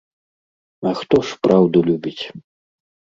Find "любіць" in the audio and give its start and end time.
1.91-2.23